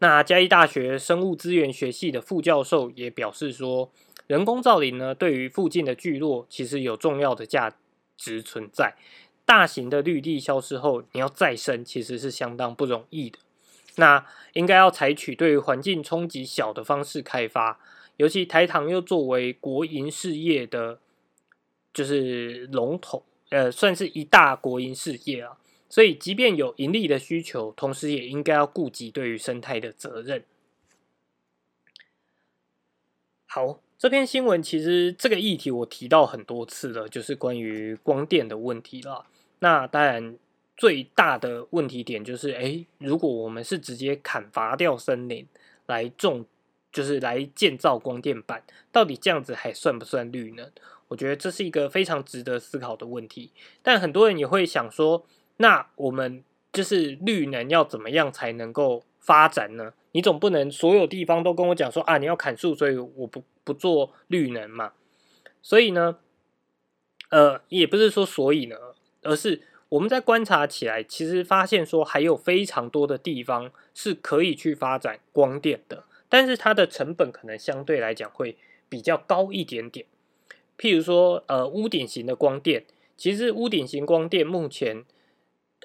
[0.00, 3.90] 那嘉义大学生物资源学系的副教授也表示说，
[4.26, 7.74] 人工造林呢，对于附近的聚落其实有重要的价
[8.18, 8.94] 值存在。
[9.46, 13.38] 大型的绿地消失后，你要再生其实是相当不容易的。
[13.94, 17.80] 那应该要采取对于环境冲击小的方式开发，
[18.18, 20.98] 尤其台糖又作为国营事业的。
[21.94, 25.56] 就是龙头，呃，算是一大国营事业啊，
[25.88, 30.44] 所以即便有盈利的需求，同时也应该要顾及对于生态的责任。
[33.46, 39.24] 好，这篇新闻其实这个议题我提到很多次了，就是关于光电的问题了。
[39.58, 40.36] 那当然
[40.76, 45.46] 最大的问题点就是，哎，如果我们是直接砍伐掉森林
[45.86, 46.44] 来种，
[46.92, 50.68] 就是来建造光电板，到底这样子还算不算绿呢？
[51.08, 53.52] 我觉得这是一个非常值得思考的问题，
[53.82, 55.24] 但很多人也会想说，
[55.58, 56.42] 那我们
[56.72, 59.92] 就是绿能要怎么样才能够发展呢？
[60.12, 64.92] 你总不能所有地方都跟我讲说啊，你要砍树，所以我不不做绿能嘛。
[65.62, 66.18] 所以呢，
[67.30, 68.76] 呃，也不是说所以呢，
[69.26, 78.56] 而是我们在观察起来，其实发现说还有非常多的地方是可以去发展光电的，但是它的成本可能相对来讲会
[78.88, 80.06] 比较高一点点。
[80.78, 82.84] 譬如说，呃，屋顶型的光电，
[83.16, 85.04] 其实屋顶型光电目前，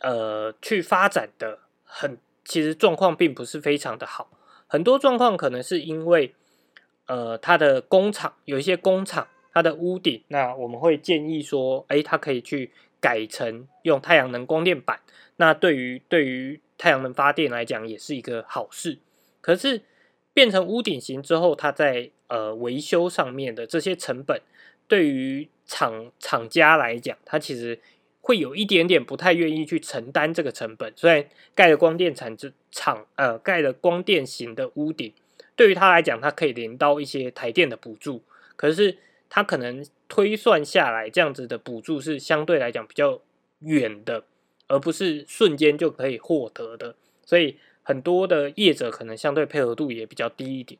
[0.02, 4.30] 呃，去发展的很，其实状况并不是非常的好。
[4.68, 6.34] 很多状况可能是因为，
[7.06, 12.72] 呃，它的工厂有一些工厂，它的屋顶，那我们会建议说，哎，它可以去
[13.02, 15.02] 改成用太阳能光电板。
[15.36, 19.00] 那对于对于太阳能发电来讲，也是一个好事。
[19.42, 19.82] 可是
[20.34, 24.42] 变成屋顶型之后，它在呃维修上面的这些成本。
[24.88, 27.80] 对于厂厂家来讲，它其实
[28.20, 30.92] 会有一点点不太愿意去承担这个成本。
[30.98, 31.26] 虽然
[31.56, 32.36] 盖了光电产
[32.72, 35.14] 厂，呃，盖了光电型的屋顶，
[35.56, 38.22] 对于它来讲，它可以领到一些台电的补助，
[38.58, 38.98] 可是
[39.30, 43.22] 它可能推算下来，这样子的补助是相对来讲比较
[43.60, 44.26] 远的，
[44.68, 46.96] 而不是瞬间就可以获得的。
[47.26, 50.78] 所以很多的业者可能相对配合度也比较低一点。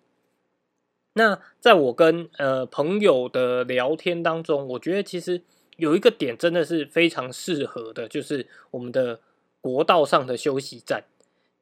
[1.14, 5.42] 那在我跟呃朋友的聊天当中，我觉得其实
[5.78, 9.22] 有一个点真的是非常适合的，就是我们的
[9.62, 11.06] 国道上的休息站，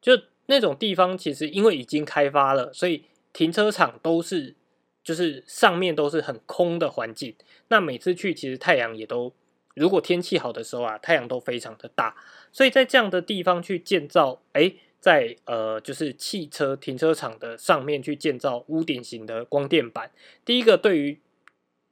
[0.01, 4.55] 就那种地方，其实因为已经开发了，所以停车场都是
[5.03, 7.35] 就是上面都是很空的环境。
[7.69, 9.33] 那每次去，其实太阳也都，
[9.75, 12.15] 如果天气好的时候啊，太阳都非常的大，
[12.51, 14.73] 所以在这样的地方去建造，哎。
[15.01, 20.11] 在呃，就是汽车停车场的上面去建造屋顶型的光电板。
[20.43, 21.21] 第一个，对于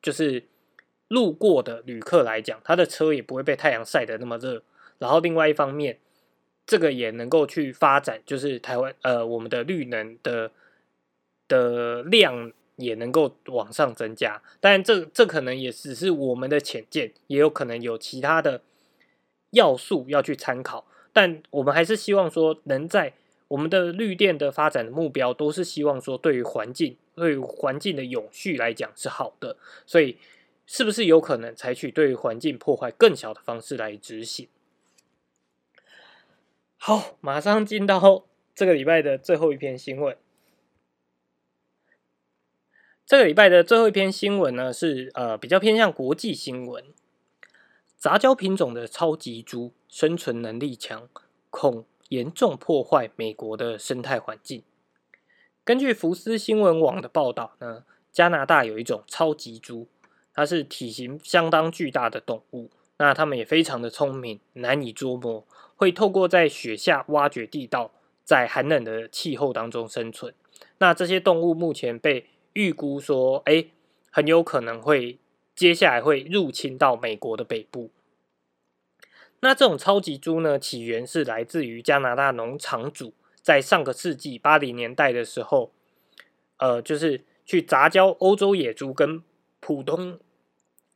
[0.02, 0.44] 就是
[1.08, 4.62] 路过的旅客来讲，他的车也不会被太阳晒得那么热。
[5.00, 6.00] 然后另外一方面，
[6.66, 10.52] 这个也能够去发展，就是台湾呃，我们的绿能的
[11.48, 14.42] 的量也能够往上增加。
[14.60, 18.62] 当然，这这可能也只是我们的浅见，也有可能有其他的
[19.52, 20.88] 要素要去参考。
[21.12, 23.14] 但我们还是希望说，能在
[23.50, 29.58] 我们的绿电的发展的目标，都是希望说，对于环境、对于环境的永续来讲是好的。
[29.86, 30.18] 所以，
[30.66, 34.48] 是不是有可能采取对于环境破坏更小的方式来执行？
[36.78, 40.16] 好，马上进到这个礼拜的最后一篇新闻。
[43.08, 46.84] 这个礼拜的最后一篇新闻呢，是呃比较偏向国际新闻。
[47.96, 51.08] 杂交品种的超级猪生存能力强，
[51.50, 54.62] 恐严重破坏美国的生态环境。
[55.64, 59.88] 根据福斯新闻网的报道呢，加拿大有一种超级猪，
[60.34, 62.70] 它是体型相当巨大的动物。
[62.98, 65.48] 那它们也非常的聪明，难以捉摸，
[65.78, 67.92] 会透过在雪下挖掘地道，
[68.26, 70.34] 在寒冷的气候当中生存。
[70.80, 72.26] 那这些动物目前被
[72.58, 73.68] 预估说，哎，
[74.10, 75.20] 很有可能会。
[75.56, 77.90] 接下来会入侵到美国的北部。
[79.40, 85.72] 那这种超级猪呢，起源是来自于加拿大农场主在上个世纪八零年代的时候，
[86.58, 89.24] 呃，就是去杂交欧洲野猪跟
[89.60, 90.20] 普通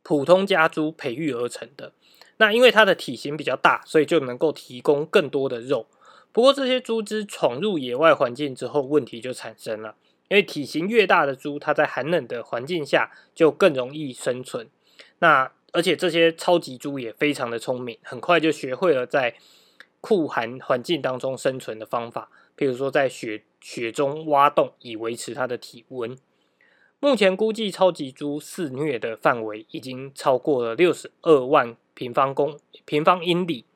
[0.04, 1.92] 普通家猪培育而成的。
[2.36, 5.88] 那因为它的体型比较大，所以就能够提供更多的肉。
[6.30, 9.96] 不过这些猪只闯入野外环境之后，问题就产生了。
[10.32, 14.66] 因为体型越大的猪，它在寒冷的环境下就更容易生存。
[15.18, 19.34] 那而且这些超级猪也非常的聪明，很快就学会了在
[20.00, 26.16] 酷寒环境当中生存的方法，譬如说在雪雪中挖洞以维持它的体温。
[26.98, 33.66] 目前估计超级猪肆虐的范围已经超过了六十二万平方公平方英里。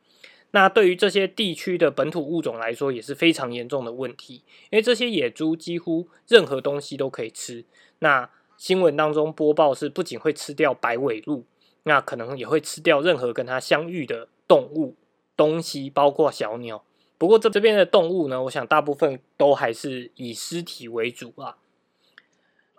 [0.57, 4.37] 那对于这些地区的本土物种来说，也是非常严重的问题，
[4.71, 7.67] 因为这些野猪几乎任何东西都可以吃。
[7.99, 11.45] 那新闻当中播报是，不仅会吃掉白尾鹿，
[11.83, 14.97] 那可能也会吃掉任何跟它相遇的动物
[15.37, 16.83] 东西，包括小鸟。
[17.19, 21.59] 不过这这边的动物呢，我想大部分都还是以尸体为主啊。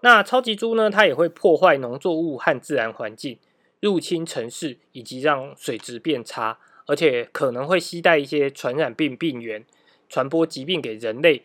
[0.02, 3.38] 那超级猪呢，它也会破坏农作物和自然环境，
[3.80, 6.58] 入侵城市，以及让水质变差。
[6.88, 9.64] 而且可能会携带一些传染病病源，
[10.10, 11.44] 传播疾病给人类、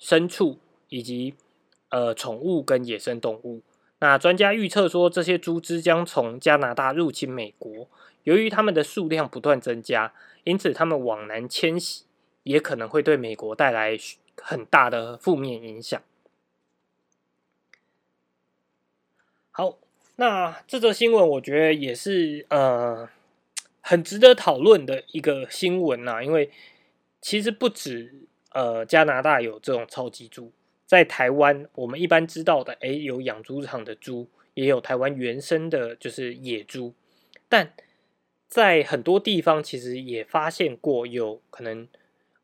[0.00, 1.34] 牲畜以及
[1.90, 3.62] 呃宠物跟野生动物。
[4.00, 7.88] 那专家预测说，这些猪只将从加拿大入侵美国。
[8.24, 10.12] 由于它们的数量不断增加，
[10.42, 12.04] 因此它们往南迁徙，
[12.42, 13.96] 也可能会对美国带来
[14.42, 16.02] 很大的负面影响。
[19.52, 19.78] 好，
[20.16, 23.08] 那这则新闻我觉得也是呃。
[23.80, 26.50] 很值得讨论的一个新闻呐，因为
[27.20, 30.52] 其实不止呃加拿大有这种超级猪，
[30.86, 36.94] 在台湾我们一般知道的，诶，有养猪场的猪，也有台湾原生的，就是野猪，
[37.48, 37.72] 但
[38.48, 41.88] 在很多地方其实也发现过有可能，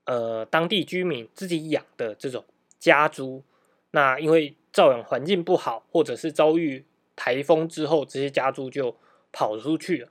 [0.04, 2.44] 呃，当地居民自己养的这种
[2.78, 3.42] 家猪，
[3.90, 6.84] 那因为照养环境不好，或者是遭遇
[7.16, 8.96] 台风之后，这些家猪就
[9.32, 10.08] 跑出去了。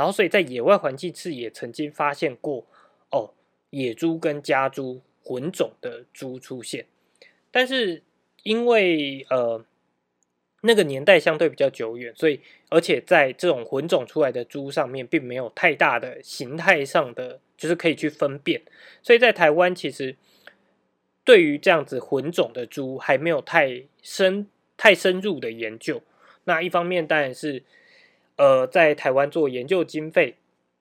[0.00, 2.64] 然后，所以在野外环境次也曾经发现过
[3.10, 3.34] 哦，
[3.68, 6.86] 野猪跟家猪混种的猪出现，
[7.50, 8.02] 但是
[8.42, 9.62] 因为呃
[10.62, 12.40] 那个年代相对比较久远，所以
[12.70, 18.62] 而且在这种混种出来的猪上面，并没有太大的形态上的就是可以去分辨，
[19.02, 20.16] 所以在台湾其实
[21.24, 24.46] 对于这样子混种的猪还没有太深
[24.78, 26.00] 太深入的研究。
[26.44, 27.62] 那一方面当然是。
[28.40, 30.36] 呃，在台湾做研究经费，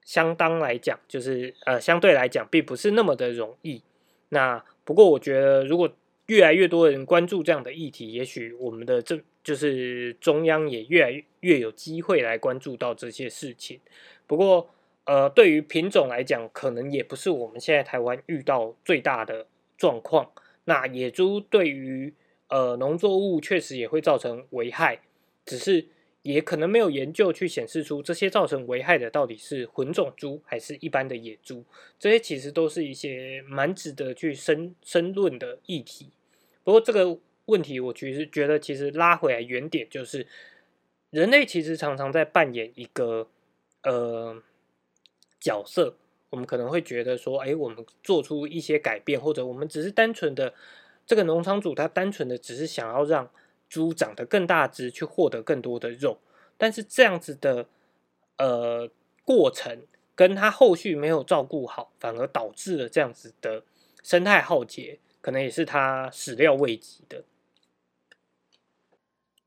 [0.06, 3.82] 相当来讲，就是呃，相对来讲，并不是那么的容易。
[4.30, 5.92] 那不过，我觉得如果
[6.28, 13.82] 越来越多人关注这样的议题，也许我们的这就是中央也越来越有机会来关注到这些事情。
[14.26, 14.70] 不过，
[15.04, 19.48] 呃，对于品种来讲，可能也不是我们现在台湾遇到最大的
[19.78, 20.32] 状况。
[20.64, 22.14] 那野猪对于
[22.48, 25.02] 呃农作物确实也会造成危害，
[25.46, 25.88] 只是。
[26.22, 31.64] 也可能没有研究去显示出这些造成危害的到底是混种猪还是一般的野猪，
[31.98, 36.10] 这些其实都是一些蛮值得去深深论的议题。
[36.64, 40.28] 不过这个问题，我其实觉得其实拉回来原点就是，
[41.10, 43.30] 人类其实常常在扮演一个
[43.84, 44.44] 呃
[45.40, 45.96] 角色，
[46.32, 50.54] 我们可能会觉得说，哎，我们做出一些改变，或者我们只是单纯的
[51.08, 53.32] 这个农场主他单纯的只是想要让。
[53.70, 56.18] 猪长得更大只，去获得更多的肉，
[56.58, 57.68] 但是这样子的
[58.38, 58.90] 呃
[59.24, 59.84] 过程，
[60.16, 63.64] 跟他后续没有照顾好，反而导致了这样子的
[64.02, 67.24] 生态浩劫，可能也是他始料未及的。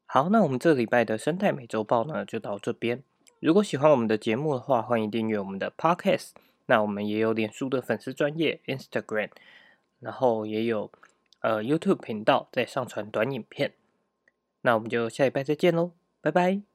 [0.07, 3.03] 好，那我们这礼拜的生态美洲豹呢，就到这边。
[3.41, 6.31] 如果喜欢我们的节目的话，欢迎订阅我们的 Podcast。
[6.67, 9.31] 那我们也有脸书的粉丝专业 Instagram，
[9.99, 10.93] 然后也有
[11.41, 13.73] 呃 YouTube 频道在上传短影片。
[14.63, 16.72] 那我们就下一拜再见喽，拜拜。